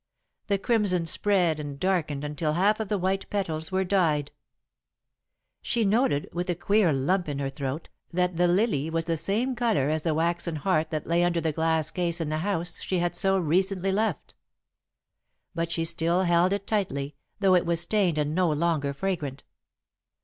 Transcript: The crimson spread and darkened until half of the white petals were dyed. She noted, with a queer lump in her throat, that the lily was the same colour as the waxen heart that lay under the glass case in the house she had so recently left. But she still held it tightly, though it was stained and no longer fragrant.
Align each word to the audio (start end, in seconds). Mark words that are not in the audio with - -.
The 0.47 0.57
crimson 0.57 1.05
spread 1.05 1.59
and 1.59 1.79
darkened 1.79 2.23
until 2.23 2.53
half 2.53 2.79
of 2.79 2.87
the 2.87 2.97
white 2.97 3.29
petals 3.29 3.71
were 3.71 3.83
dyed. 3.83 4.31
She 5.61 5.85
noted, 5.85 6.27
with 6.33 6.49
a 6.49 6.55
queer 6.55 6.91
lump 6.91 7.29
in 7.29 7.37
her 7.37 7.51
throat, 7.51 7.87
that 8.11 8.35
the 8.35 8.47
lily 8.47 8.89
was 8.89 9.03
the 9.03 9.15
same 9.15 9.55
colour 9.55 9.89
as 9.89 10.01
the 10.01 10.15
waxen 10.15 10.55
heart 10.55 10.89
that 10.89 11.05
lay 11.05 11.23
under 11.23 11.39
the 11.39 11.51
glass 11.51 11.91
case 11.91 12.19
in 12.19 12.29
the 12.29 12.39
house 12.39 12.81
she 12.81 12.97
had 12.97 13.15
so 13.15 13.37
recently 13.37 13.91
left. 13.91 14.33
But 15.53 15.71
she 15.71 15.85
still 15.85 16.23
held 16.23 16.51
it 16.51 16.65
tightly, 16.65 17.13
though 17.39 17.53
it 17.53 17.67
was 17.67 17.81
stained 17.81 18.17
and 18.17 18.33
no 18.33 18.49
longer 18.49 18.93
fragrant. 18.93 19.43